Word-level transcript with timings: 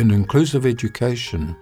in 0.00 0.10
inclusive 0.10 0.66
education, 0.66 1.54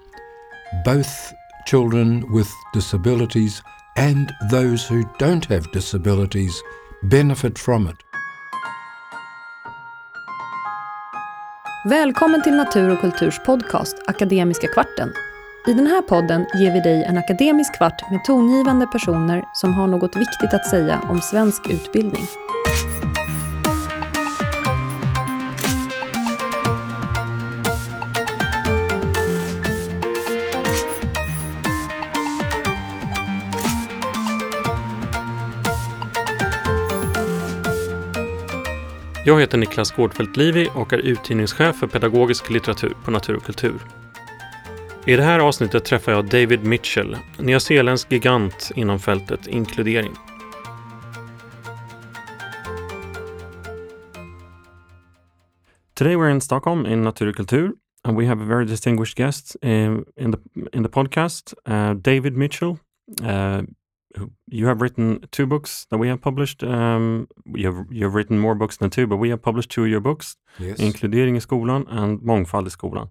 both 0.84 1.32
children 1.66 2.24
with 2.32 2.48
disabilities 2.72 3.62
and 3.96 4.32
those 4.50 4.94
who 4.94 5.02
don't 5.18 5.44
have 5.44 5.72
disabilities 5.72 6.62
benefit 7.02 7.58
from 7.58 7.86
it. 7.88 7.96
Välkommen 11.84 12.42
till 12.42 12.56
Natur 12.56 12.90
och 12.90 13.00
kulturs 13.00 13.40
podcast 13.46 13.96
Akademiska 14.06 14.68
kvarten. 14.68 15.12
I 15.66 15.72
den 15.72 15.86
här 15.86 16.02
podden 16.02 16.46
ger 16.54 16.72
vi 16.72 16.80
dig 16.80 17.04
en 17.04 17.18
akademisk 17.18 17.76
kvart 17.76 18.10
med 18.10 18.24
tongivande 18.24 18.86
personer 18.86 19.44
som 19.54 19.74
har 19.74 19.86
något 19.86 20.16
viktigt 20.16 20.54
att 20.54 20.66
säga 20.66 21.00
om 21.08 21.20
svensk 21.20 21.70
utbildning. 21.70 22.24
Jag 39.28 39.40
heter 39.40 39.58
Niklas 39.58 39.90
Gårdfeldt 39.90 40.36
Livi 40.36 40.68
och 40.74 40.92
är 40.92 40.98
utgivningschef 40.98 41.76
för 41.76 41.86
pedagogisk 41.86 42.50
litteratur 42.50 42.96
på 43.04 43.10
Natur 43.10 43.36
och 43.36 43.42
kultur. 43.42 43.80
I 45.06 45.16
det 45.16 45.22
här 45.22 45.38
avsnittet 45.38 45.84
träffar 45.84 46.12
jag 46.12 46.24
David 46.28 46.64
Mitchell, 46.64 47.16
nyzeeländsk 47.38 48.12
gigant 48.12 48.70
inom 48.74 48.98
fältet 48.98 49.46
inkludering. 49.46 50.10
Today 55.94 56.16
we're 56.16 56.30
in 56.30 56.40
Stockholm 56.40 56.86
in 56.86 57.02
Natur 57.02 57.28
och 57.28 57.36
kultur 57.36 57.72
and 58.04 58.18
we 58.18 58.26
have 58.26 58.42
a 58.42 58.46
very 58.46 58.64
distinguished 58.64 59.16
guest 59.16 59.56
in, 59.62 60.04
in 60.20 60.32
the 60.32 60.38
in 60.72 60.82
the 60.82 60.90
podcast, 60.90 61.54
uh, 61.68 61.94
David 61.94 62.36
Mitchell. 62.36 62.76
Uh, 63.22 63.62
you 64.46 64.66
have 64.66 64.80
written 64.80 65.20
two 65.30 65.46
books 65.46 65.86
that 65.90 65.98
we 65.98 66.08
have 66.08 66.20
published. 66.20 66.62
Um, 66.62 67.28
you 67.54 67.66
have 67.66 67.86
you 67.90 68.04
have 68.04 68.14
written 68.14 68.38
more 68.38 68.54
books 68.54 68.76
than 68.76 68.90
two, 68.90 69.06
but 69.06 69.16
we 69.18 69.30
have 69.30 69.42
published 69.42 69.70
two 69.70 69.84
of 69.84 69.90
your 69.90 70.00
books, 70.00 70.36
Yes. 70.58 70.78
Inkludering 70.78 71.36
i 71.36 71.40
skolan 71.40 71.84
and 71.88 72.20
Mångfald 72.20 72.66
i 72.66 72.70
skolan. 72.70 73.08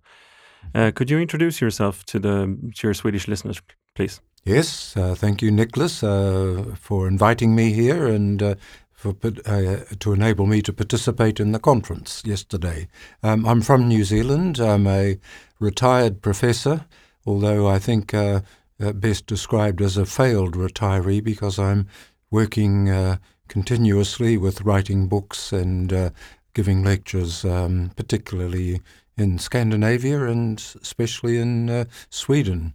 Uh, 0.76 0.92
could 0.92 1.10
you 1.10 1.20
introduce 1.20 1.62
yourself 1.62 2.04
to 2.06 2.20
the 2.20 2.58
to 2.76 2.88
your 2.88 2.94
Swedish 2.94 3.28
listeners, 3.28 3.62
please? 3.96 4.22
Yes, 4.44 4.96
uh, 4.98 5.14
thank 5.16 5.42
you, 5.42 5.52
Nicholas, 5.52 6.04
uh, 6.04 6.76
for 6.80 7.08
inviting 7.08 7.56
me 7.56 7.74
here 7.74 8.08
and 8.08 8.42
uh, 8.42 8.56
for 8.94 9.14
uh, 9.46 9.78
to 10.00 10.14
enable 10.14 10.46
me 10.46 10.62
to 10.62 10.74
participate 10.74 11.40
in 11.40 11.52
the 11.52 11.60
conference 11.60 12.24
yesterday. 12.26 12.88
Um, 13.24 13.46
I'm 13.46 13.62
from 13.62 13.88
New 13.88 14.04
Zealand. 14.04 14.60
I'm 14.60 14.88
a 14.88 15.20
retired 15.60 16.22
professor, 16.22 16.86
although 17.26 17.68
I 17.68 17.80
think 17.80 18.14
uh, 18.14 18.42
best 18.80 19.26
described 19.26 19.82
as 19.82 19.98
a 19.98 20.06
failed 20.06 20.56
retiree 20.56 21.24
because 21.24 21.58
I'm 21.60 21.88
working 22.32 22.90
uh, 22.90 23.18
continuously 23.48 24.38
with 24.38 24.62
writing 24.62 25.08
books 25.08 25.52
and 25.54 25.92
uh, 25.94 26.10
giving 26.54 26.84
lectures, 26.84 27.46
um, 27.46 27.92
particularly 27.96 28.82
in 29.18 29.40
Scandinavia 29.40 30.26
and 30.26 30.60
especially 30.82 31.38
in 31.38 31.70
uh, 31.70 31.86
Sweden. 32.10 32.74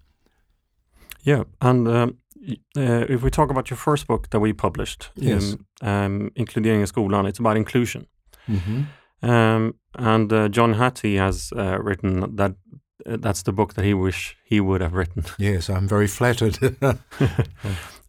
Yeah, 1.25 1.45
and 1.61 1.89
um, 1.89 2.19
uh, 2.77 3.07
if 3.09 3.23
we 3.23 3.31
talk 3.31 3.51
about 3.51 3.71
your 3.71 3.77
first 3.77 4.07
book 4.07 4.31
that 4.31 4.41
we 4.41 4.53
published, 4.53 5.11
Yes. 5.15 5.57
um, 5.83 5.89
um, 5.89 6.31
i 6.37 6.43
skolan, 6.43 7.29
it's 7.29 7.39
about 7.41 7.57
inclusion. 7.57 8.07
hmm 8.47 8.83
Um, 9.25 9.75
and 9.95 10.33
uh, 10.33 10.49
John 10.49 10.75
Hattie 10.75 11.19
has 11.19 11.53
uh, 11.57 11.79
written 11.81 12.37
that 12.37 12.51
uh, 12.51 12.57
that's 13.07 13.43
the 13.43 13.53
book 13.53 13.75
that 13.75 13.85
he 13.85 13.95
wish 13.95 14.37
he 14.45 14.61
would 14.61 14.81
have 14.81 14.93
written. 14.93 15.25
Yes, 15.39 15.69
I'm 15.69 15.89
very 15.89 16.09
flattered. 16.09 16.59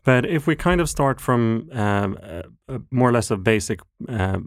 But 0.06 0.26
if 0.26 0.48
we 0.48 0.56
kind 0.56 0.82
of 0.82 0.90
start 0.90 1.22
from 1.22 1.70
um, 1.72 2.18
a, 2.22 2.44
a 2.68 2.82
more 2.92 3.10
or 3.10 3.14
less 3.14 3.32
a 3.32 3.38
basic 3.38 3.80
uh, 4.10 4.40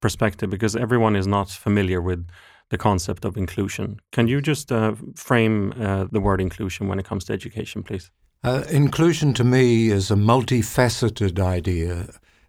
perspective, 0.00 0.50
because 0.50 0.74
everyone 0.74 1.14
is 1.14 1.26
not 1.26 1.48
familiar 1.48 2.02
with 2.02 2.26
the 2.70 2.78
concept 2.78 3.24
of 3.24 3.36
inclusion, 3.36 4.00
can 4.10 4.26
you 4.26 4.40
just 4.40 4.72
uh, 4.72 4.94
frame 5.14 5.72
uh, 5.80 6.06
the 6.10 6.20
word 6.20 6.40
inclusion 6.40 6.88
when 6.88 6.98
it 6.98 7.04
comes 7.04 7.24
to 7.26 7.32
education, 7.32 7.82
please? 7.82 8.10
uh, 8.44 8.64
inclusion 8.70 9.32
to 9.34 9.44
me 9.44 9.90
is 9.90 10.10
a 10.10 10.14
multifaceted 10.14 11.38
idea. 11.40 12.08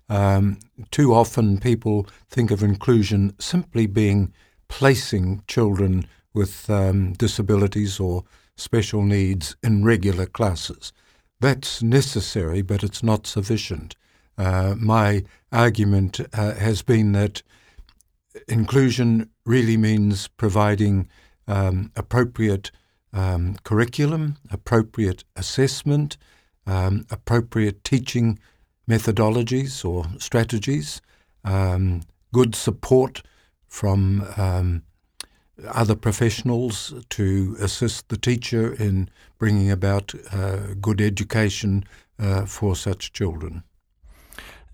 Um, 0.09 0.59
too 0.91 1.13
often 1.13 1.59
people 1.59 2.07
think 2.30 2.52
of 2.52 2.63
inclusion 2.63 3.34
simply 3.40 3.88
being 3.88 4.34
placing 4.68 5.44
children 5.47 6.07
with 6.33 6.69
um, 6.69 7.13
disabilities 7.13 7.99
or 7.99 8.23
special 8.55 9.03
needs 9.03 9.55
in 9.63 9.83
regular 9.83 10.25
classes. 10.25 10.91
That's 11.39 11.83
necessary, 11.83 12.61
but 12.61 12.83
it's 12.83 13.03
not 13.03 13.27
sufficient. 13.27 13.95
Uh, 14.38 14.75
my 14.77 15.23
argument 15.51 16.19
uh, 16.33 16.53
has 16.53 16.81
been 16.81 17.11
that 17.13 17.41
inclusion 18.47 19.29
really 19.45 19.77
means 19.77 20.27
providing 20.27 21.07
um, 21.47 21.91
appropriate 21.95 22.71
um, 23.13 23.55
curriculum, 23.63 24.38
appropriate 24.51 25.23
assessment, 25.35 26.17
um, 26.65 27.05
appropriate 27.09 27.83
teaching 27.83 28.38
methodologies 28.89 29.83
or 29.83 30.05
strategies, 30.19 31.01
um, 31.44 32.01
good 32.33 32.55
support 32.55 33.23
from 33.67 34.25
um, 34.38 34.83
other 35.66 35.95
professionals 35.95 36.94
to 37.09 37.56
assist 37.59 38.09
the 38.09 38.18
teacher 38.18 38.73
in 38.73 39.09
bringing 39.38 39.72
about 39.72 40.13
uh, 40.31 40.73
good 40.79 41.01
education 41.01 41.84
uh, 42.19 42.45
for 42.45 42.75
such 42.75 43.13
children. 43.13 43.63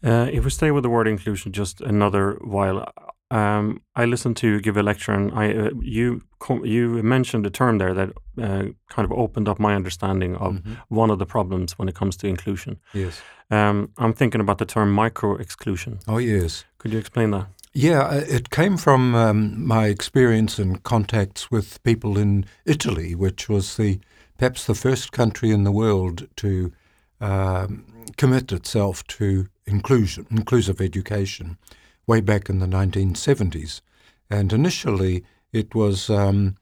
Uh, 0.03 0.27
if 0.31 0.43
we 0.43 0.49
stay 0.49 0.71
with 0.71 0.83
the 0.83 0.89
word 0.89 1.07
inclusion 1.07 1.53
just 1.53 1.79
another 1.79 2.37
while, 2.43 2.91
um, 3.31 3.81
I 3.95 4.05
listened 4.05 4.35
to 4.37 4.47
you 4.47 4.61
give 4.61 4.75
a 4.75 4.83
lecture, 4.83 5.13
and 5.13 5.31
I 5.33 5.53
uh, 5.53 5.69
you 5.81 6.23
you 6.63 7.01
mentioned 7.01 7.45
a 7.45 7.49
term 7.49 7.77
there 7.77 7.93
that 7.93 8.09
uh, 8.37 8.65
kind 8.89 9.05
of 9.05 9.11
opened 9.13 9.47
up 9.47 9.59
my 9.59 9.75
understanding 9.75 10.35
of 10.35 10.61
one 10.89 11.09
of 11.09 11.19
the 11.19 11.25
problems 11.25 11.79
when 11.79 11.87
it 11.87 11.95
comes 11.95 12.17
to 12.17 12.27
inclusion. 12.27 12.79
Yes. 12.93 13.21
Um, 13.49 13.91
I'm 13.97 14.13
thinking 14.13 14.41
about 14.41 14.57
the 14.57 14.65
term 14.65 14.91
micro 14.91 15.35
exclusion. 15.35 15.99
Oh, 16.07 16.17
yes. 16.17 16.65
Could 16.77 16.91
you 16.91 16.99
explain 16.99 17.31
that? 17.31 17.47
Yeah, 17.75 18.01
uh, 18.03 18.23
it 18.27 18.51
came 18.51 18.77
from 18.77 19.15
um, 19.15 19.65
my 19.65 19.87
experience 19.87 20.59
and 20.59 20.83
contacts 20.83 21.49
with 21.49 21.81
people 21.81 22.19
in 22.19 22.45
Italy, 22.65 23.15
which 23.15 23.49
was 23.49 23.77
the 23.77 23.99
perhaps 24.37 24.65
the 24.65 24.75
first 24.75 25.11
country 25.11 25.49
in 25.49 25.63
the 25.63 25.71
world 25.71 26.27
to 26.35 26.71
um, 27.19 27.85
commit 28.15 28.51
itself 28.51 29.05
to 29.07 29.47
inclusion, 29.65 30.27
inclusive 30.29 30.81
education, 30.81 31.57
way 32.05 32.21
back 32.21 32.47
in 32.47 32.59
the 32.59 32.67
1970s. 32.67 33.81
And 34.29 34.53
initially, 34.53 35.23
it 35.51 35.73
was 35.73 36.11
um, 36.11 36.57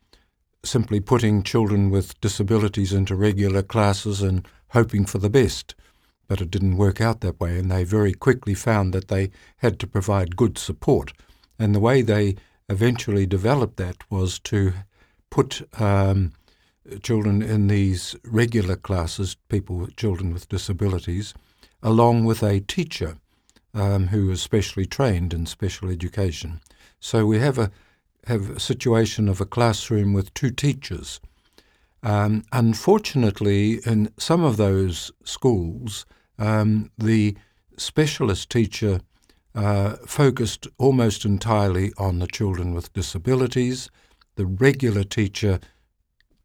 simply 0.63 1.01
putting 1.01 1.43
children 1.43 1.89
with 1.89 2.19
disabilities 2.21 2.93
into 2.93 3.17
regular 3.17 3.63
classes 3.63 4.21
and 4.21 4.47
hoping 4.69 5.05
for 5.05 5.17
the 5.17 5.29
best. 5.29 5.75
But 6.31 6.39
it 6.39 6.49
didn't 6.49 6.77
work 6.77 7.01
out 7.01 7.19
that 7.19 7.41
way, 7.41 7.59
and 7.59 7.69
they 7.69 7.83
very 7.83 8.13
quickly 8.13 8.53
found 8.53 8.93
that 8.93 9.09
they 9.09 9.31
had 9.57 9.79
to 9.79 9.85
provide 9.85 10.37
good 10.37 10.57
support. 10.57 11.11
And 11.59 11.75
the 11.75 11.79
way 11.81 12.01
they 12.01 12.37
eventually 12.69 13.25
developed 13.25 13.75
that 13.75 14.09
was 14.09 14.39
to 14.39 14.71
put 15.29 15.67
um, 15.77 16.31
children 17.03 17.41
in 17.41 17.67
these 17.67 18.15
regular 18.23 18.77
classes, 18.77 19.35
people 19.49 19.75
with 19.75 19.97
children 19.97 20.31
with 20.31 20.47
disabilities, 20.47 21.33
along 21.83 22.23
with 22.23 22.43
a 22.43 22.61
teacher 22.61 23.17
um, 23.73 24.07
who 24.07 24.31
is 24.31 24.41
specially 24.41 24.85
trained 24.85 25.33
in 25.33 25.45
special 25.45 25.89
education. 25.89 26.61
So 27.01 27.25
we 27.25 27.39
have 27.39 27.57
a 27.57 27.71
have 28.27 28.51
a 28.51 28.59
situation 28.61 29.27
of 29.27 29.41
a 29.41 29.45
classroom 29.45 30.13
with 30.13 30.33
two 30.33 30.51
teachers. 30.51 31.19
Um, 32.03 32.45
unfortunately, 32.53 33.81
in 33.85 34.13
some 34.17 34.45
of 34.45 34.55
those 34.55 35.11
schools, 35.25 36.05
um, 36.41 36.89
the 36.97 37.37
specialist 37.77 38.49
teacher 38.49 38.99
uh, 39.53 39.97
focused 40.07 40.67
almost 40.77 41.23
entirely 41.23 41.93
on 41.97 42.19
the 42.19 42.27
children 42.27 42.73
with 42.73 42.93
disabilities. 42.93 43.89
The 44.35 44.45
regular 44.47 45.03
teacher 45.03 45.59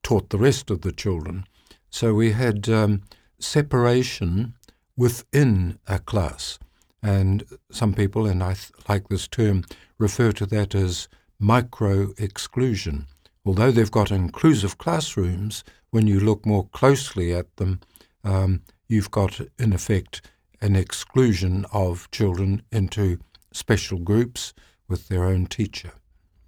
taught 0.02 0.30
the 0.30 0.38
rest 0.38 0.70
of 0.70 0.82
the 0.82 0.92
children. 0.92 1.46
So 1.88 2.12
we 2.12 2.32
had 2.32 2.68
um, 2.68 3.02
separation 3.38 4.54
within 4.96 5.78
a 5.86 5.98
class. 5.98 6.58
And 7.02 7.44
some 7.70 7.94
people, 7.94 8.26
and 8.26 8.42
I 8.42 8.54
th- 8.54 8.72
like 8.88 9.08
this 9.08 9.26
term, 9.26 9.64
refer 9.98 10.32
to 10.32 10.46
that 10.46 10.74
as 10.74 11.08
micro 11.38 12.12
exclusion. 12.18 13.06
Although 13.46 13.70
they've 13.70 13.90
got 13.90 14.10
inclusive 14.10 14.76
classrooms, 14.76 15.64
when 15.90 16.06
you 16.06 16.20
look 16.20 16.44
more 16.44 16.66
closely 16.68 17.32
at 17.32 17.56
them, 17.56 17.80
um, 18.24 18.62
you've 18.88 19.10
got, 19.10 19.40
in 19.58 19.72
effect, 19.72 20.22
an 20.60 20.76
exclusion 20.76 21.66
of 21.72 22.10
children 22.10 22.62
into 22.72 23.18
special 23.52 23.98
groups 23.98 24.52
with 24.88 25.08
their 25.08 25.24
own 25.24 25.46
teacher. 25.46 25.92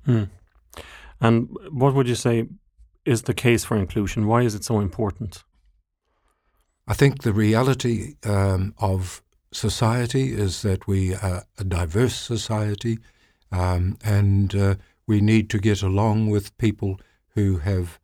Hmm. 0.05 0.25
And 1.21 1.49
what 1.71 1.95
would 1.95 2.09
you 2.09 2.15
say 2.15 2.47
is 3.05 3.23
the 3.23 3.35
case 3.35 3.65
for 3.65 3.77
inclusion? 3.77 4.27
Why 4.27 4.43
is 4.43 4.55
it 4.55 4.65
so 4.65 4.81
important? 4.81 5.45
I 6.87 6.95
think 6.95 7.23
the 7.23 7.33
reality 7.33 8.15
um, 8.25 8.75
of 8.79 9.23
society 9.53 10.33
is 10.33 10.63
that 10.63 10.87
we 10.87 11.15
are 11.15 11.45
a 11.59 11.65
diverse 11.65 12.15
society 12.15 12.99
um, 13.51 13.99
and 14.05 14.55
uh, 14.55 14.75
we 15.07 15.21
need 15.21 15.51
to 15.51 15.59
get 15.59 15.83
along 15.83 16.31
with 16.31 16.57
people 16.59 17.01
who 17.35 17.59
have 17.59 17.99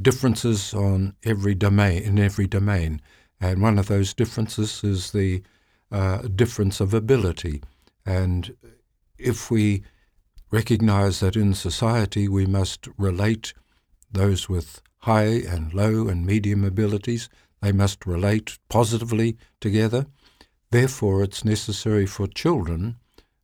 differences 0.00 0.74
on 0.74 1.14
every 1.24 1.54
domain 1.54 2.02
in 2.02 2.18
every 2.18 2.46
domain 2.46 3.00
and 3.44 3.60
one 3.60 3.78
of 3.78 3.88
those 3.88 4.14
differences 4.14 4.82
is 4.82 5.12
the 5.12 5.42
uh, 5.92 6.22
difference 6.34 6.80
of 6.80 6.94
ability. 6.94 7.62
And 8.06 8.56
if 9.18 9.50
we 9.50 9.82
recognize 10.50 11.20
that 11.20 11.36
in 11.36 11.52
society 11.52 12.26
we 12.26 12.46
must 12.46 12.88
relate 12.96 13.52
those 14.10 14.48
with 14.48 14.80
high 14.98 15.42
and 15.54 15.74
low 15.74 16.08
and 16.08 16.24
medium 16.24 16.64
abilities 16.64 17.28
they 17.60 17.72
must 17.72 18.06
relate 18.06 18.58
positively 18.68 19.36
together. 19.60 20.06
Therefore 20.70 21.22
it's 21.22 21.44
necessary 21.44 22.06
for 22.06 22.26
children 22.26 22.96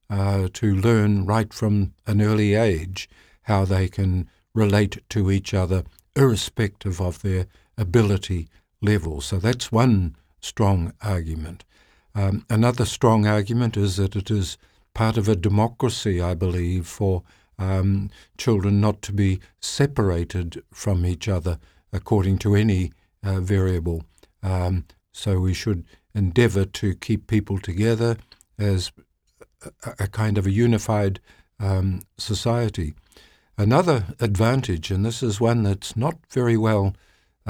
uh, 0.09 0.49
to 0.55 0.75
learn 0.75 1.27
right 1.27 1.53
from 1.53 1.93
an 2.07 2.23
early 2.23 2.55
age 2.55 3.09
how 3.43 3.65
they 3.67 3.89
can 3.89 4.31
relate 4.55 5.03
to 5.11 5.31
each 5.31 5.53
other 5.53 5.85
irrespective 6.17 7.01
of 7.01 7.23
their 7.23 7.47
ability 7.77 8.49
level. 8.83 9.21
So 9.21 9.39
that's 9.39 9.73
one 9.73 10.17
strong 10.41 10.93
argument. 11.03 11.65
Um, 12.15 12.45
another 12.51 12.85
strong 12.85 13.27
argument 13.27 13.77
is 13.77 13.97
that 13.97 14.17
it 14.17 14.31
is 14.31 14.59
part 14.95 15.17
of 15.17 15.29
a 15.29 15.37
democracy, 15.37 16.21
I 16.21 16.35
believe, 16.35 16.87
for 16.87 17.23
um, 17.59 18.11
children 18.39 18.81
not 18.81 19.03
to 19.03 19.13
be 19.13 19.41
separated 19.61 20.63
from 20.73 21.05
each 21.05 21.29
other 21.29 21.59
according 21.93 22.39
to 22.39 22.55
any 22.55 22.93
uh, 23.23 23.41
variable. 23.41 24.05
Um, 24.43 24.87
so 25.13 25.39
we 25.39 25.55
should 25.55 25.85
endeavor 26.15 26.65
to 26.65 26.95
keep 26.95 27.27
people 27.27 27.59
together 27.59 28.17
as 28.59 28.93
a, 29.85 29.95
a 30.01 30.07
kind 30.09 30.39
of 30.39 30.47
a 30.47 30.51
unified 30.51 31.21
um, 31.59 32.03
society. 32.17 32.95
Another 33.59 34.05
advantage, 34.21 34.91
and 34.91 35.05
this 35.05 35.23
is 35.23 35.41
one 35.41 35.63
that's 35.63 35.97
not 35.97 36.17
very 36.31 36.57
well 36.57 36.95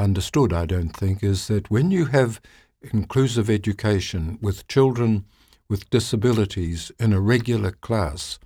understood, 0.00 0.52
I 0.52 0.66
don't 0.66 0.96
think, 0.96 1.22
is 1.22 1.48
that 1.48 1.70
when 1.70 1.90
you 1.90 2.06
have 2.06 2.40
inclusive 2.80 3.50
education 3.50 4.38
with 4.40 4.66
children 4.68 5.24
with 5.68 5.88
disabilities 5.90 6.90
in 6.98 7.12
a 7.12 7.20
regular 7.20 7.70
class, 7.70 8.38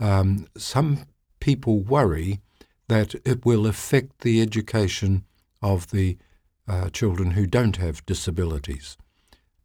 um, 0.00 0.46
some 0.56 1.06
people 1.40 1.78
worry 1.80 2.40
that 2.88 3.14
it 3.24 3.44
will 3.44 3.66
affect 3.66 4.20
the 4.20 4.40
education 4.42 5.24
of 5.62 5.90
the 5.90 6.18
uh, 6.66 6.90
children 6.90 7.32
who 7.32 7.46
don't 7.46 7.76
have 7.76 8.04
disabilities. 8.06 8.96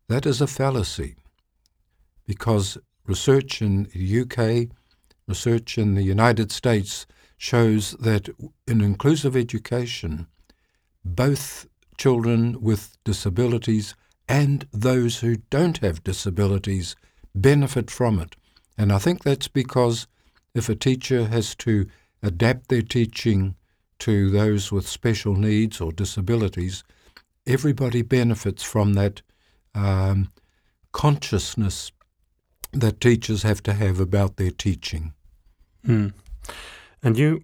That 0.08 0.26
is 0.26 0.42
a 0.42 0.48
fallacy 0.48 1.16
because 2.26 2.78
research 3.06 3.62
in 3.62 3.90
the 3.94 4.22
UK, 4.22 4.70
research 5.28 5.78
in 5.78 5.96
the 5.96 6.04
United 6.04 6.52
States 6.52 7.06
shows 7.38 7.92
that 8.00 8.30
in 8.68 8.82
inclusive 8.82 9.36
education, 9.36 10.28
both 11.04 11.68
children 11.98 12.62
with 12.62 12.98
disabilities 13.04 13.96
and 14.28 14.68
those 14.72 15.20
who 15.20 15.36
don't 15.50 15.80
have 15.80 16.04
disabilities 16.04 16.96
benefit 17.36 17.92
from 17.92 18.20
it. 18.20 18.36
And 18.78 18.92
I 18.92 18.98
think 18.98 19.24
that's 19.24 19.48
because 19.48 20.08
if 20.54 20.70
a 20.70 20.76
teacher 20.76 21.28
has 21.28 21.56
to 21.56 21.88
adapt 22.22 22.70
their 22.70 22.82
teaching 22.82 23.56
to 24.00 24.30
those 24.30 24.72
with 24.72 24.88
special 24.88 25.36
needs 25.36 25.80
or 25.82 25.92
disabilities, 25.92 26.84
everybody 27.46 28.02
benefits 28.02 28.64
from 28.64 28.94
that 28.94 29.22
um, 29.76 30.32
consciousness 30.92 31.92
that 32.72 33.02
teachers 33.02 33.44
have 33.44 33.62
to 33.64 33.74
have 33.74 34.00
about 34.00 34.38
their 34.38 34.52
teaching. 34.52 35.14
Mm. 35.86 36.14
And 37.02 37.18
you 37.18 37.44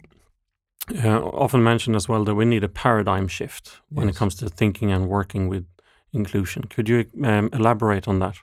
uh, 1.03 1.21
often 1.21 1.63
mentioned 1.63 1.95
as 1.95 2.07
well 2.07 2.23
that 2.23 2.35
we 2.35 2.45
need 2.45 2.63
a 2.63 2.69
paradigm 2.69 3.27
shift 3.27 3.81
when 3.89 4.07
yes. 4.07 4.15
it 4.15 4.19
comes 4.19 4.35
to 4.35 4.49
thinking 4.49 4.91
and 4.91 5.07
working 5.07 5.47
with 5.47 5.65
inclusion. 6.13 6.63
Could 6.63 6.89
you 6.89 7.05
um, 7.23 7.49
elaborate 7.53 8.07
on 8.07 8.19
that? 8.19 8.37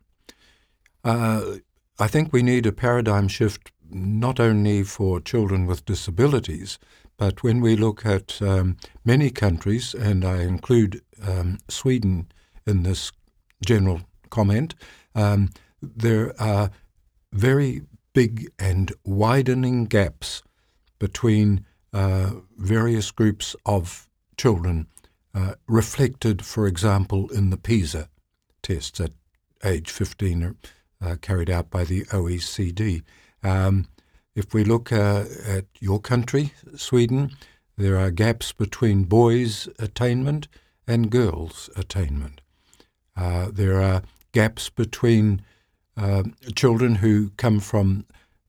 Uh, 1.05 1.57
I 1.99 2.09
think 2.09 2.33
we 2.33 2.43
need 2.43 2.67
a 2.67 2.73
paradigm 2.73 3.29
shift 3.29 3.71
not 3.89 4.41
only 4.41 4.83
for 4.83 5.21
children 5.21 5.67
with 5.67 5.85
disabilities, 5.85 6.79
but 7.17 7.43
when 7.43 7.61
we 7.61 7.77
look 7.77 8.05
at 8.05 8.41
um, 8.43 8.77
many 9.05 9.31
countries, 9.31 9.95
and 9.95 10.25
I 10.25 10.43
include 10.43 11.03
um, 11.23 11.59
Sweden 11.69 12.29
in 12.67 12.83
this 12.83 13.13
general 13.65 14.03
comment, 14.31 14.75
um, 15.15 15.51
there 15.81 16.35
are 16.41 16.71
very 17.33 17.83
big 18.13 18.51
and 18.59 18.93
widening 19.05 19.85
gaps 19.85 20.43
between 20.99 21.65
uh, 21.97 22.31
various 22.59 23.11
groups 23.11 23.57
of 23.65 24.07
children, 24.37 24.87
uh, 25.35 25.55
reflected, 25.67 26.45
for 26.45 26.67
example, 26.67 27.31
in 27.31 27.49
the 27.49 27.57
PISA 27.57 28.11
tests 28.63 29.01
at 29.01 29.13
age 29.65 29.91
15 29.91 30.57
uh, 31.01 31.17
carried 31.23 31.49
out 31.49 31.71
by 31.71 31.85
the 31.85 32.03
OECD. 32.05 33.03
Um, 33.43 33.87
if 34.35 34.53
we 34.53 34.63
look 34.63 34.93
uh, 34.93 35.25
at 35.47 35.65
your 35.81 35.99
country, 35.99 36.53
Sweden, 36.77 37.31
there 37.79 37.97
are 37.97 38.11
gaps 38.11 38.53
between 38.53 39.05
boys' 39.05 39.67
attainment 39.79 40.49
and 40.87 41.11
girls' 41.11 41.71
attainment. 41.77 42.43
Uh, 43.17 43.49
there 43.51 43.81
are 43.81 44.03
gaps 44.33 44.69
between 44.69 45.41
children 46.55 46.97
who 46.97 47.31
come 47.39 47.59
from 47.59 48.05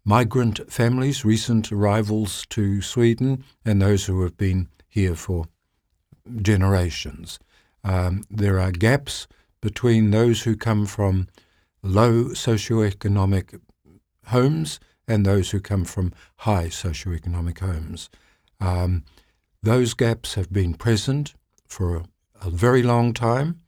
migrant 0.07 0.71
families, 0.71 1.25
recent 1.25 1.69
arrivals 1.69 2.45
to 2.45 2.81
Sweden, 2.81 3.43
and 3.65 3.81
those 3.81 4.05
who 4.05 4.21
have 4.21 4.37
been 4.37 4.69
here 4.87 5.15
for 5.15 5.47
generations. 6.41 7.39
Um, 7.83 8.23
there 8.29 8.57
are 8.57 8.71
gaps 8.71 9.27
between 9.59 10.11
those 10.11 10.43
who 10.43 10.55
come 10.55 10.85
from 10.85 11.27
low 11.83 12.29
socioeconomic 12.29 13.59
homes 14.27 14.79
and 15.09 15.25
those 15.25 15.51
who 15.51 15.59
come 15.59 15.83
from 15.83 16.13
high 16.37 16.67
socioeconomic 16.67 17.59
homes. 17.59 18.09
Um, 18.61 19.03
those 19.61 19.93
gaps 19.93 20.35
have 20.35 20.53
been 20.53 20.73
present 20.73 21.33
for 21.67 21.97
a, 21.97 22.05
a 22.43 22.49
very 22.49 22.81
long 22.81 23.13
time, 23.13 23.59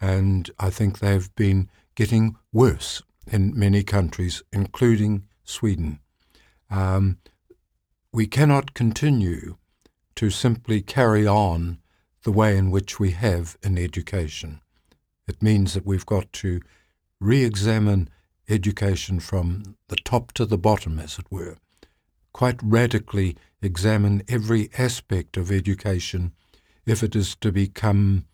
and 0.00 0.50
I 0.58 0.70
think 0.70 0.98
they've 0.98 1.32
been 1.36 1.70
getting 1.94 2.36
worse 2.52 3.02
in 3.30 3.56
many 3.56 3.84
countries, 3.84 4.42
including 4.52 5.22
Sweden. 5.46 6.00
Um, 6.70 7.18
we 8.12 8.26
cannot 8.26 8.74
continue 8.74 9.56
to 10.16 10.30
simply 10.30 10.80
carry 10.82 11.26
on 11.26 11.78
the 12.24 12.32
way 12.32 12.56
in 12.56 12.70
which 12.70 12.98
we 12.98 13.12
have 13.12 13.56
in 13.62 13.78
education. 13.78 14.60
It 15.28 15.42
means 15.42 15.74
that 15.74 15.86
we've 15.86 16.06
got 16.06 16.32
to 16.34 16.60
re 17.20 17.44
examine 17.44 18.08
education 18.48 19.20
from 19.20 19.76
the 19.88 19.96
top 19.96 20.32
to 20.32 20.44
the 20.44 20.58
bottom, 20.58 20.98
as 20.98 21.18
it 21.18 21.26
were, 21.30 21.56
quite 22.32 22.60
radically 22.62 23.36
examine 23.62 24.22
every 24.28 24.70
aspect 24.78 25.36
of 25.36 25.50
education 25.50 26.32
if 26.84 27.02
it 27.02 27.16
is 27.16 27.34
to 27.36 27.50
become 27.50 28.26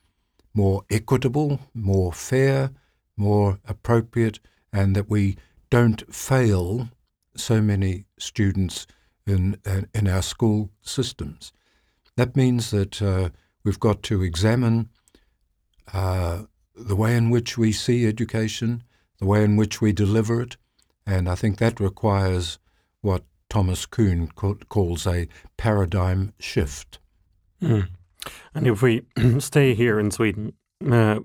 more 0.55 0.85
equitable, 0.91 1.61
more 1.75 2.13
fair, 2.13 2.71
more 3.17 3.59
appropriate, 3.67 4.39
and 4.73 4.95
that 4.95 5.09
we 5.09 5.37
don't 5.71 6.15
fail 6.15 6.89
so 7.37 7.61
many 7.61 8.05
students 8.19 8.87
in, 9.27 9.59
in 9.95 10.09
our 10.09 10.23
school 10.23 10.71
systems. 10.83 11.53
That 12.17 12.37
means 12.37 12.71
that 12.71 13.01
uh, 13.01 13.31
we've 13.65 13.81
got 13.81 14.03
to 14.05 14.23
examine 14.23 14.91
uh, 15.93 16.43
the 16.75 16.97
way 16.97 17.17
in 17.17 17.31
which 17.31 17.57
we 17.57 17.73
see 17.73 18.07
education, 18.07 18.83
the 19.19 19.27
way 19.27 19.45
in 19.45 19.57
which 19.57 19.81
we 19.81 19.93
deliver 19.93 20.41
it, 20.41 20.57
and 21.07 21.29
I 21.29 21.35
think 21.35 21.59
that 21.59 21.81
requires 21.81 22.59
what 23.01 23.25
Thomas 23.49 23.87
Kuhn 23.87 24.29
calls 24.29 25.07
a 25.07 25.29
paradigm 25.57 26.33
shift. 26.39 26.99
Mm. 27.61 27.89
And 28.55 28.67
if 28.67 28.83
we 28.83 29.03
stay 29.39 29.75
here 29.75 29.99
in 29.99 30.11
Sweden, 30.11 30.55
uh, 30.91 31.21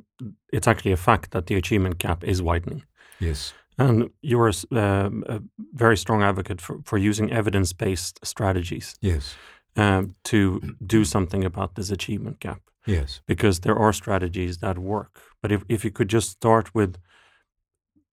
it's 0.51 0.67
actually 0.67 0.91
a 0.91 0.97
fact 0.97 1.31
that 1.31 1.47
the 1.47 1.55
achievement 1.55 1.99
gap 1.99 2.23
is 2.23 2.41
widening. 2.41 2.83
Yes. 3.19 3.53
And 3.77 4.09
you're 4.21 4.49
a, 4.49 4.75
uh, 4.75 5.09
a 5.27 5.41
very 5.73 5.97
strong 5.97 6.23
advocate 6.23 6.59
for, 6.61 6.79
for 6.83 6.97
using 6.97 7.31
evidence 7.31 7.73
based 7.73 8.25
strategies. 8.25 8.95
Yes. 9.01 9.35
Um, 9.75 10.15
to 10.23 10.75
do 10.83 11.05
something 11.05 11.45
about 11.45 11.75
this 11.75 11.91
achievement 11.91 12.39
gap. 12.39 12.61
Yes. 12.87 13.21
Because 13.27 13.59
there 13.59 13.77
are 13.77 13.93
strategies 13.93 14.57
that 14.57 14.79
work. 14.79 15.21
But 15.41 15.51
if, 15.51 15.63
if 15.69 15.85
you 15.85 15.91
could 15.91 16.09
just 16.09 16.31
start 16.31 16.73
with 16.73 16.97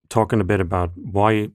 talking 0.09 0.41
a 0.41 0.43
bit 0.43 0.59
about 0.59 0.91
why 0.95 1.51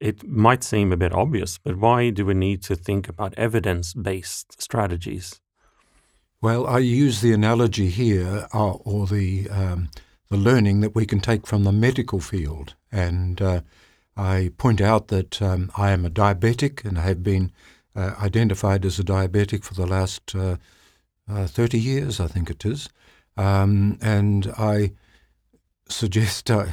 it 0.00 0.26
might 0.26 0.62
seem 0.62 0.92
a 0.92 0.96
bit 0.96 1.12
obvious, 1.12 1.58
but 1.58 1.76
why 1.76 2.10
do 2.10 2.24
we 2.26 2.34
need 2.34 2.62
to 2.62 2.76
think 2.76 3.08
about 3.08 3.34
evidence 3.36 3.94
based 3.94 4.60
strategies? 4.60 5.40
Well, 6.40 6.66
I 6.66 6.78
use 6.78 7.22
the 7.22 7.32
analogy 7.32 7.88
here, 7.88 8.46
uh, 8.52 8.72
or 8.72 9.06
the 9.06 9.48
um, 9.50 9.88
the 10.28 10.36
learning 10.36 10.80
that 10.80 10.94
we 10.94 11.06
can 11.06 11.20
take 11.20 11.46
from 11.46 11.64
the 11.64 11.72
medical 11.72 12.20
field, 12.20 12.74
and 12.90 13.40
uh, 13.40 13.60
I 14.16 14.50
point 14.56 14.80
out 14.80 15.08
that 15.08 15.42
um, 15.42 15.70
I 15.76 15.90
am 15.90 16.04
a 16.04 16.10
diabetic 16.10 16.84
and 16.84 16.98
I 16.98 17.02
have 17.02 17.22
been 17.22 17.52
uh, 17.94 18.14
identified 18.20 18.84
as 18.84 18.98
a 18.98 19.04
diabetic 19.04 19.64
for 19.64 19.74
the 19.74 19.86
last 19.86 20.34
uh, 20.34 20.56
uh, 21.28 21.46
30 21.46 21.78
years, 21.78 22.20
I 22.20 22.26
think 22.26 22.50
it 22.50 22.64
is. 22.64 22.88
Um, 23.36 23.98
and 24.00 24.52
I 24.58 24.92
suggest 25.88 26.50
uh, 26.50 26.66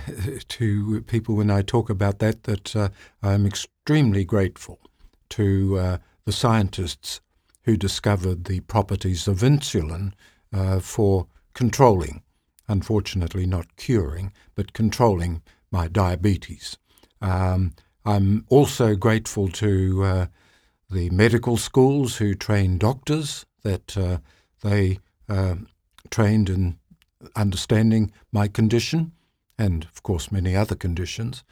to 0.48 1.01
people 1.01 1.36
when 1.36 1.51
I 1.51 1.62
talk 1.62 1.89
about 1.89 2.19
that 2.19 2.43
that 2.43 2.75
uh, 2.75 2.89
I'm 3.22 3.45
extremely 3.45 4.24
grateful 4.24 4.79
to 5.29 6.00
the 6.25 6.31
scientists 6.31 7.19
who 7.63 7.75
discovered 7.75 8.45
the 8.45 8.60
properties 8.62 9.27
of 9.27 9.39
insulin 9.39 10.13
for 10.81 11.27
controlling, 11.53 12.22
unfortunately 12.74 13.46
not 13.46 13.77
curing, 13.77 14.34
but 14.56 14.74
controlling 14.74 15.44
my 15.72 15.88
diabetes. 15.88 16.77
Um, 17.22 17.74
I'm 18.03 18.46
also 18.50 18.96
grateful 18.96 19.48
to 19.50 20.03
uh, 20.03 20.25
the 20.89 21.12
medical 21.12 21.56
schools 21.56 22.18
who 22.18 22.34
train 22.34 22.80
doctors, 22.80 23.46
that 23.62 23.96
uh, 23.96 24.18
they 24.63 24.98
uh, 25.30 25.56
trained 26.10 26.50
in 26.50 26.80
understanding 27.36 28.12
my 28.32 28.48
condition 28.48 29.12
and, 29.58 29.84
of 29.86 30.01
course, 30.01 30.32
many 30.32 30.56
other 30.56 30.75
conditions. 30.75 31.44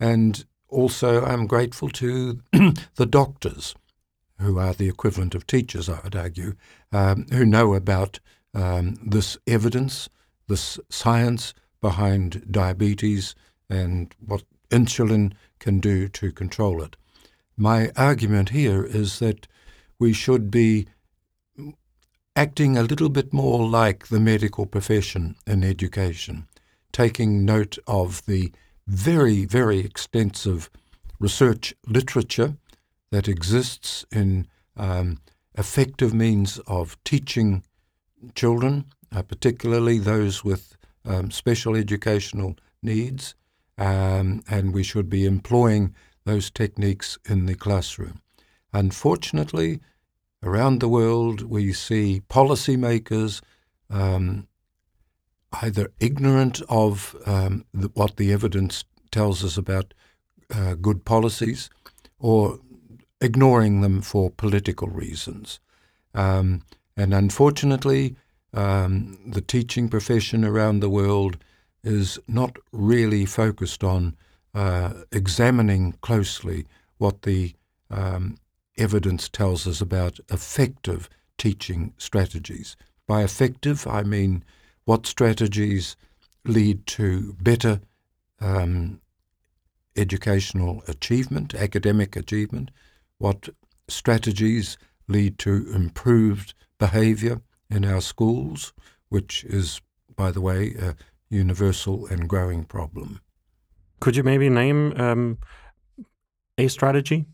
And 0.00 0.44
also, 0.68 1.24
I'm 1.24 1.46
grateful 1.46 1.88
to 1.90 2.40
the 2.96 3.06
doctors, 3.06 3.76
who 4.40 4.58
are 4.58 4.74
the 4.74 4.88
equivalent 4.88 5.36
of 5.36 5.46
teachers, 5.46 5.88
I 5.88 6.00
would 6.02 6.16
argue, 6.16 6.54
um, 6.90 7.26
who 7.32 7.44
know 7.46 7.74
about 7.74 8.18
um, 8.52 8.96
this 9.04 9.38
evidence, 9.46 10.08
this 10.48 10.78
science 10.88 11.54
behind 11.80 12.50
diabetes 12.50 13.34
and 13.68 14.14
what 14.24 14.42
insulin 14.70 15.32
can 15.58 15.80
do 15.80 16.08
to 16.08 16.32
control 16.32 16.82
it. 16.82 16.96
My 17.56 17.90
argument 17.96 18.50
here 18.50 18.84
is 18.84 19.18
that 19.20 19.46
we 19.98 20.12
should 20.12 20.50
be 20.50 20.86
acting 22.36 22.76
a 22.76 22.82
little 22.82 23.08
bit 23.08 23.32
more 23.32 23.68
like 23.68 24.08
the 24.08 24.18
medical 24.18 24.66
profession 24.66 25.36
in 25.46 25.62
education, 25.62 26.48
taking 26.92 27.44
note 27.44 27.78
of 27.86 28.26
the 28.26 28.52
very, 28.86 29.44
very 29.44 29.78
extensive 29.78 30.68
research 31.20 31.74
literature 31.86 32.56
that 33.10 33.28
exists 33.28 34.04
in 34.10 34.46
um, 34.76 35.18
effective 35.56 36.12
means 36.12 36.58
of 36.66 37.02
teaching 37.04 37.62
children, 38.34 38.84
uh, 39.14 39.22
particularly 39.22 39.98
those 39.98 40.44
with 40.44 40.76
um, 41.04 41.30
special 41.30 41.76
educational 41.76 42.56
needs, 42.82 43.34
um, 43.78 44.42
and 44.48 44.72
we 44.72 44.82
should 44.82 45.08
be 45.08 45.24
employing 45.26 45.94
those 46.24 46.50
techniques 46.50 47.18
in 47.28 47.46
the 47.46 47.54
classroom. 47.54 48.20
Unfortunately, 48.72 49.80
around 50.42 50.80
the 50.80 50.88
world, 50.88 51.42
we 51.42 51.72
see 51.72 52.22
policymakers 52.28 53.40
um, 53.90 54.46
either 55.62 55.92
ignorant 56.00 56.60
of 56.68 57.14
um, 57.26 57.64
the, 57.72 57.88
what 57.94 58.16
the 58.16 58.32
evidence 58.32 58.84
tells 59.10 59.44
us 59.44 59.56
about 59.56 59.94
uh, 60.54 60.74
good 60.74 61.04
policies 61.04 61.70
or 62.18 62.58
ignoring 63.20 63.80
them 63.80 64.00
for 64.00 64.30
political 64.30 64.88
reasons. 64.88 65.60
Um, 66.14 66.62
and 66.96 67.14
unfortunately, 67.14 68.16
um, 68.54 69.18
the 69.26 69.40
teaching 69.40 69.88
profession 69.88 70.44
around 70.44 70.80
the 70.80 70.88
world 70.88 71.36
is 71.82 72.18
not 72.28 72.56
really 72.72 73.26
focused 73.26 73.84
on 73.84 74.16
uh, 74.54 74.92
examining 75.12 75.92
closely 76.00 76.66
what 76.98 77.22
the 77.22 77.54
um, 77.90 78.36
evidence 78.78 79.28
tells 79.28 79.66
us 79.66 79.80
about 79.80 80.20
effective 80.30 81.10
teaching 81.36 81.92
strategies. 81.98 82.76
By 83.06 83.22
effective, 83.22 83.86
I 83.86 84.02
mean 84.04 84.44
what 84.84 85.06
strategies 85.06 85.96
lead 86.44 86.86
to 86.86 87.34
better 87.40 87.80
um, 88.40 89.00
educational 89.96 90.82
achievement, 90.86 91.54
academic 91.54 92.16
achievement, 92.16 92.70
what 93.18 93.48
strategies 93.88 94.76
lead 95.08 95.38
to 95.40 95.70
improved 95.74 96.54
behavior 96.78 97.40
in 97.70 97.84
our 97.84 98.00
schools, 98.00 98.72
which 99.08 99.44
is, 99.44 99.80
by 100.16 100.30
the 100.30 100.40
way, 100.40 100.74
a 100.74 100.94
universal 101.28 102.06
and 102.06 102.28
growing 102.28 102.64
problem. 102.64 103.20
Could 104.00 104.16
you 104.16 104.22
maybe 104.22 104.48
name 104.48 104.92
um, 105.00 105.38
a 106.58 106.68
strategy 106.68 107.26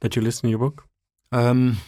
that 0.00 0.16
you 0.16 0.22
list 0.22 0.44
in 0.44 0.50
your 0.50 0.58
book? 0.58 0.84
Um, 1.32 1.78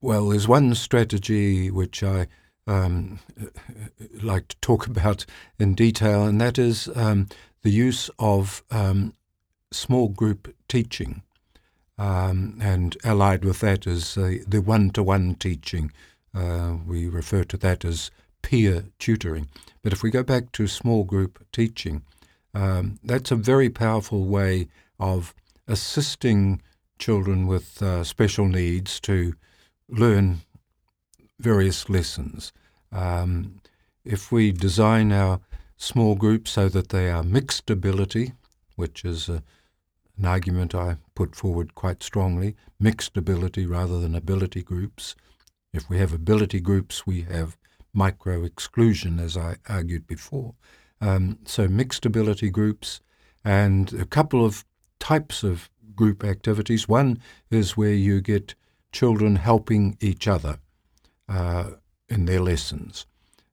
well, 0.00 0.28
there's 0.28 0.48
one 0.48 0.74
strategy 0.74 1.70
which 1.70 2.02
I 2.02 2.26
um, 2.66 3.20
like 4.22 4.48
to 4.48 4.56
talk 4.60 4.86
about 4.94 5.26
in 5.58 5.74
detail, 5.74 6.24
and 6.24 6.40
that 6.40 6.58
is 6.58 6.88
um, 6.94 7.28
the 7.62 7.70
use 7.70 8.10
of 8.18 8.62
um, 8.70 9.14
small 9.70 10.08
group 10.08 10.54
teaching. 10.68 11.22
Um, 11.98 12.58
and 12.60 12.96
allied 13.04 13.44
with 13.44 13.60
that 13.60 13.86
is 13.86 14.16
uh, 14.16 14.38
the 14.46 14.60
one 14.60 14.90
to 14.90 15.02
one 15.02 15.34
teaching. 15.34 15.92
Uh, 16.34 16.76
we 16.86 17.08
refer 17.08 17.44
to 17.44 17.56
that 17.58 17.84
as 17.84 18.10
peer 18.42 18.84
tutoring. 18.98 19.48
But 19.82 19.92
if 19.92 20.02
we 20.02 20.10
go 20.10 20.22
back 20.22 20.52
to 20.52 20.66
small 20.66 21.04
group 21.04 21.44
teaching, 21.52 22.02
um, 22.54 22.98
that's 23.02 23.30
a 23.30 23.36
very 23.36 23.70
powerful 23.70 24.24
way 24.24 24.68
of 24.98 25.34
assisting 25.66 26.60
children 26.98 27.46
with 27.46 27.82
uh, 27.82 28.04
special 28.04 28.46
needs 28.46 29.00
to 29.00 29.34
learn 29.88 30.40
various 31.38 31.88
lessons. 31.88 32.52
Um, 32.92 33.60
if 34.04 34.30
we 34.30 34.52
design 34.52 35.12
our 35.12 35.40
small 35.76 36.14
groups 36.14 36.52
so 36.52 36.68
that 36.68 36.90
they 36.90 37.10
are 37.10 37.22
mixed 37.22 37.70
ability, 37.70 38.32
which 38.76 39.04
is 39.04 39.28
a, 39.28 39.42
an 40.16 40.24
argument 40.24 40.74
I 40.74 40.98
put 41.14 41.34
forward 41.34 41.74
quite 41.74 42.02
strongly, 42.02 42.54
mixed 42.78 43.16
ability 43.16 43.66
rather 43.66 44.00
than 44.00 44.14
ability 44.14 44.62
groups. 44.62 45.16
If 45.72 45.88
we 45.88 45.98
have 45.98 46.12
ability 46.12 46.60
groups, 46.60 47.06
we 47.06 47.22
have 47.22 47.56
micro 47.94 48.44
exclusion, 48.44 49.18
as 49.18 49.38
I 49.38 49.56
argued 49.68 50.06
before. 50.06 50.54
Um, 51.00 51.38
so 51.44 51.66
mixed 51.66 52.04
ability 52.04 52.50
groups 52.50 53.00
and 53.42 53.90
a 53.94 54.04
couple 54.04 54.44
of 54.44 54.64
types 55.00 55.42
of 55.42 55.70
group 55.96 56.24
activities. 56.24 56.88
One 56.88 57.20
is 57.50 57.76
where 57.76 57.94
you 57.94 58.20
get 58.20 58.54
children 58.92 59.36
helping 59.36 59.96
each 60.00 60.28
other 60.28 60.58
uh, 61.26 61.70
in 62.08 62.26
their 62.26 62.40
lessons. 62.40 63.06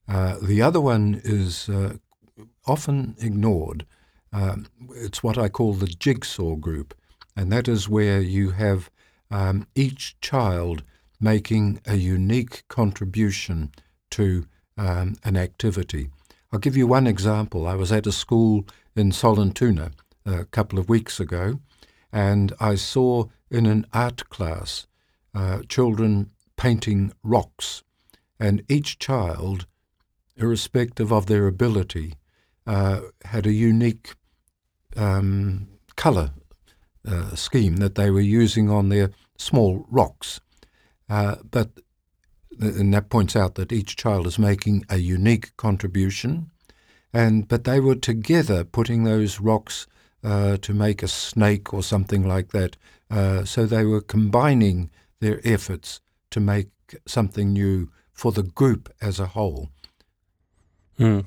Uh, 0.08 0.38
the 0.42 0.62
other 0.62 0.82
one 0.82 1.22
is 1.24 1.70
uh, 1.70 1.96
often 2.66 3.16
ignored. 3.20 3.86
Um, 4.34 4.68
it's 4.94 5.24
what 5.24 5.38
I 5.38 5.48
call 5.48 5.74
the 5.74 5.88
jigsaw 5.88 6.56
group, 6.56 6.94
and 7.36 7.50
that 7.52 7.70
is 7.70 7.88
where 7.88 8.20
you 8.20 8.52
have 8.52 8.92
um, 9.32 9.68
each 9.74 10.20
child 10.20 10.84
making 11.20 11.82
a 11.86 11.96
unique 11.96 12.64
contribution 12.68 13.72
to 14.12 14.46
um, 14.78 15.16
an 15.24 15.36
activity. 15.36 16.10
I'll 16.52 16.60
give 16.60 16.78
you 16.78 16.88
one 16.88 17.08
example. 17.08 17.68
I 17.68 17.76
was 17.76 17.92
at 17.92 18.08
a 18.08 18.12
school 18.12 18.66
in 18.96 19.12
Sollentuna 19.12 19.92
a 20.26 20.46
couple 20.46 20.80
of 20.80 20.90
weeks 20.90 21.20
ago, 21.20 21.60
and 22.12 22.54
I 22.60 22.76
saw 22.76 23.26
in 23.52 23.66
an 23.66 23.86
art 23.94 24.30
class 24.30 24.88
uh, 25.36 25.62
children 25.68 26.32
painting 26.58 27.14
rocks, 27.24 27.84
and 28.40 28.64
each 28.68 29.00
child, 29.00 29.66
irrespective 30.36 31.12
of 31.12 31.28
their 31.28 31.48
ability, 31.48 32.16
uh, 32.66 33.02
had 33.26 33.46
a 33.46 33.54
unique 33.54 34.16
um, 34.96 35.68
colour 35.96 36.32
uh, 37.08 37.36
scheme 37.36 37.78
that 37.78 37.96
they 37.96 38.10
were 38.10 38.20
using 38.20 38.70
on 38.70 38.90
their 38.90 39.12
small 39.38 39.86
rocks. 39.90 40.42
Uh, 41.10 41.38
but 41.50 41.70
and 42.60 42.94
that 42.94 43.10
points 43.10 43.36
out 43.36 43.56
that 43.56 43.72
each 43.72 43.96
child 43.96 44.28
is 44.28 44.38
making 44.38 44.86
a 44.90 44.98
unique 44.98 45.56
contribution, 45.58 46.52
and 47.14 47.48
but 47.48 47.64
they 47.64 47.80
were 47.80 47.96
together 47.96 48.64
putting 48.64 49.04
those 49.04 49.40
rocks 49.40 49.88
uh, 50.24 50.58
to 50.58 50.74
make 50.74 51.02
a 51.02 51.08
snake 51.08 51.74
or 51.74 51.82
something 51.82 52.28
like 52.28 52.50
that. 52.50 52.78
Uh, 53.10 53.44
so 53.44 53.66
they 53.66 53.86
were 53.86 54.02
combining 54.02 54.90
their 55.20 55.40
efforts 55.44 56.02
to 56.32 56.40
make 56.40 56.68
something 57.08 57.54
new 57.54 57.90
for 58.12 58.32
the 58.32 58.44
group 58.44 58.94
as 59.02 59.20
a 59.20 59.28
whole. 59.28 59.70
Mm. 61.00 61.26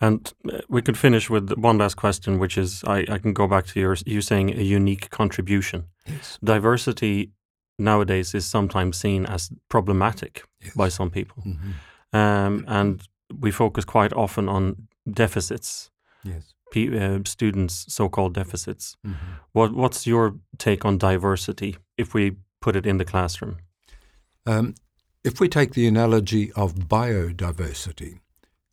And 0.00 0.32
uh, 0.50 0.60
we 0.68 0.80
could 0.80 0.96
finish 0.96 1.28
with 1.28 1.52
one 1.52 1.78
last 1.78 1.96
question, 1.96 2.38
which 2.38 2.56
is 2.56 2.82
I, 2.84 3.04
I 3.08 3.18
can 3.18 3.34
go 3.34 3.46
back 3.46 3.66
to 3.66 3.80
your 3.80 3.96
you 4.06 4.22
saying 4.22 4.58
a 4.58 4.62
unique 4.62 5.10
contribution. 5.10 5.84
Yes. 6.06 6.38
Diversity 6.42 7.32
nowadays 7.80 8.34
is 8.34 8.46
sometimes 8.46 8.96
seen 8.98 9.26
as 9.26 9.50
problematic 9.68 10.44
Yes. 10.60 10.74
by 10.76 10.88
some 10.90 11.10
people, 11.10 11.42
Mhm. 11.44 11.72
um, 12.12 12.64
and 12.68 13.02
we 13.40 13.50
focus 13.50 13.84
quite 13.84 14.12
often 14.12 14.48
on 14.48 14.88
deficits, 15.10 15.90
Yes. 16.24 16.54
pe- 16.72 16.98
uh, 16.98 17.20
students' 17.24 17.86
so-called 17.92 18.34
deficits. 18.34 18.96
Mhm. 19.04 19.14
What 19.52 19.72
what's 19.74 20.06
your 20.06 20.34
take 20.58 20.84
on 20.84 20.98
diversity 20.98 21.76
if 21.96 22.14
we 22.14 22.36
put 22.60 22.76
it 22.76 22.86
in 22.86 22.98
the 22.98 23.04
classroom? 23.04 23.56
Um, 24.46 24.74
if 25.24 25.40
we 25.40 25.48
take 25.48 25.72
the 25.74 25.86
analogy 25.88 26.52
of 26.52 26.74
biodiversity, 26.88 28.20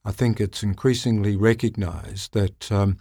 I 0.06 0.12
think 0.14 0.40
it's 0.40 0.64
increasingly 0.64 1.36
recognized 1.36 2.34
that 2.34 2.72
um, 2.72 2.98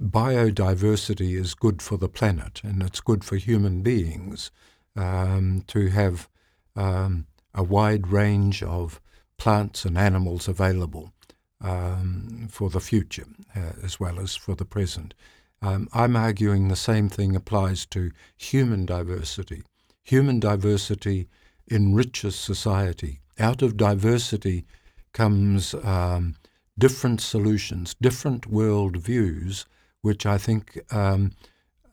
biodiversity 0.00 1.38
is 1.40 1.54
good 1.54 1.80
for 1.82 1.98
the 1.98 2.08
planet 2.08 2.60
and 2.64 2.82
it's 2.82 3.00
good 3.00 3.24
for 3.24 3.36
human 3.36 3.82
beings 3.82 4.50
um, 4.96 5.64
to 5.68 5.88
have 5.88 6.28
um, 6.76 7.26
a 7.54 7.62
wide 7.62 8.08
range 8.08 8.62
of 8.62 9.00
plants 9.36 9.84
and 9.84 9.98
animals 9.98 10.48
available 10.48 11.12
um, 11.60 12.48
for 12.50 12.70
the 12.70 12.80
future 12.80 13.26
uh, 13.56 13.72
as 13.82 13.98
well 13.98 14.18
as 14.20 14.34
for 14.34 14.54
the 14.54 14.64
present. 14.64 15.14
Um, 15.60 15.88
I'm 15.92 16.16
arguing 16.16 16.68
the 16.68 16.76
same 16.76 17.08
thing 17.08 17.36
applies 17.36 17.86
to 17.86 18.10
human 18.36 18.84
diversity. 18.84 19.62
Human 20.02 20.40
diversity 20.40 21.28
enriches 21.70 22.34
society. 22.34 23.20
Out 23.38 23.62
of 23.62 23.76
diversity 23.76 24.64
comes 25.12 25.74
um, 25.74 26.34
different 26.78 27.20
solutions, 27.20 27.94
different 28.00 28.46
world 28.46 28.96
views, 28.96 29.66
which 30.00 30.26
I 30.26 30.38
think 30.38 30.80
um, 30.92 31.32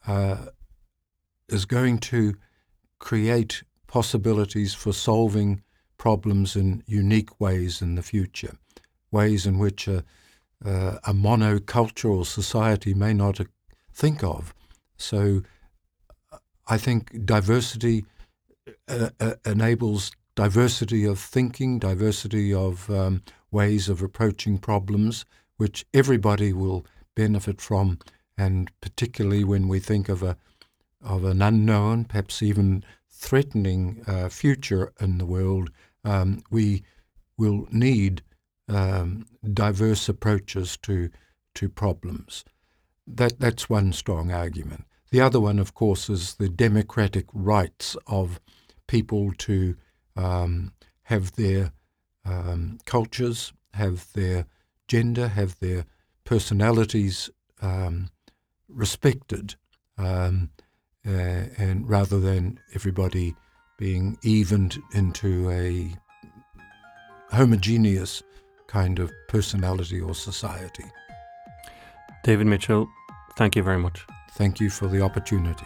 uh, 0.08 0.48
is 1.48 1.66
going 1.66 2.00
to 2.00 2.36
create 3.00 3.64
possibilities 3.88 4.74
for 4.74 4.94
solving 4.94 5.64
problems 5.98 6.56
in 6.56 6.84
unique 6.86 7.40
ways 7.40 7.82
in 7.82 7.96
the 7.96 8.04
future, 8.04 8.56
ways 9.12 9.46
in 9.46 9.58
which 9.58 9.88
a, 9.88 10.04
uh, 10.64 10.98
a 11.04 11.14
monocultural 11.14 12.26
society 12.26 12.94
may 12.94 13.14
not 13.14 13.40
uh, 13.40 13.46
think 13.94 14.24
of. 14.24 14.54
So 14.98 15.42
I 16.68 16.78
think 16.78 17.26
diversity 17.26 18.06
uh, 18.88 19.10
uh, 19.20 19.34
enables 19.46 20.12
diversity 20.36 21.04
of 21.06 21.20
thinking, 21.20 21.80
diversity 21.80 22.54
of 22.54 22.90
um, 22.90 23.24
ways 23.52 23.90
of 23.90 24.02
approaching 24.02 24.58
problems, 24.58 25.26
which 25.58 25.86
everybody 25.94 26.54
will 26.54 26.86
benefit 27.16 27.60
from, 27.60 28.00
and 28.38 28.72
particularly 28.80 29.44
when 29.44 29.68
we 29.68 29.80
think 29.80 30.08
of 30.08 30.24
a 30.24 30.38
of 31.02 31.24
an 31.24 31.42
unknown, 31.42 32.06
perhaps 32.06 32.42
even 32.42 32.84
threatening 33.10 34.04
uh, 34.08 34.30
future 34.30 34.94
in 35.00 35.18
the 35.18 35.26
world, 35.26 35.72
um, 36.04 36.42
we 36.50 36.84
will 37.38 37.68
need 37.72 38.22
um, 38.68 39.26
diverse 39.54 40.08
approaches 40.10 40.78
to 40.78 41.10
to 41.56 41.70
problems. 41.70 42.46
That 43.08 43.40
that's 43.40 43.70
one 43.70 43.92
strong 43.94 44.32
argument. 44.32 44.86
The 45.12 45.22
other 45.22 45.40
one, 45.40 45.58
of 45.58 45.74
course, 45.74 46.10
is 46.10 46.36
the 46.36 46.50
democratic 46.50 47.26
rights 47.34 47.98
of 48.06 48.40
people 48.88 49.34
to 49.40 49.76
um, 50.16 50.74
have 51.04 51.32
their 51.36 51.72
um, 52.26 52.78
cultures, 52.86 53.52
have 53.74 54.12
their 54.14 54.46
gender, 54.88 55.30
have 55.30 55.60
their 55.60 55.86
personalities 56.26 57.30
um, 57.62 58.10
respected, 58.68 59.56
um, 59.98 60.52
uh, 61.08 61.46
and 61.58 61.90
rather 61.90 62.20
than 62.20 62.60
everybody 62.76 63.36
being 63.78 64.18
evened 64.24 64.78
into 64.94 65.50
a 65.50 65.96
homogeneous 67.32 68.24
kind 68.68 69.00
of 69.00 69.12
personality 69.28 70.02
or 70.02 70.14
society. 70.14 70.86
David 72.24 72.48
Mitchell, 72.48 72.88
thank 73.36 73.56
you 73.56 73.64
very 73.64 73.80
much. 73.80 74.06
Thank 74.32 74.60
you 74.60 74.70
for 74.70 74.88
the 74.88 75.02
opportunity. 75.02 75.66